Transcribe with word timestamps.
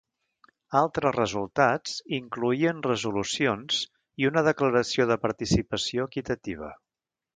Altres 0.77 1.11
resultats 1.17 1.97
incloïen 2.19 2.81
resolucions 2.87 3.83
i 4.23 4.29
una 4.31 4.43
Declaració 4.49 5.07
de 5.13 5.19
Participació 5.27 6.09
Equitativa. 6.13 6.73